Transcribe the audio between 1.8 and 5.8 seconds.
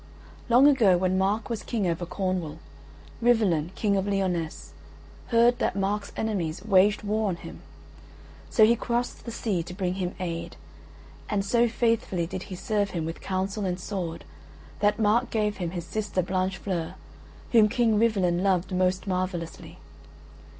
over Cornwall, Rivalen, King of Lyonesse, heard that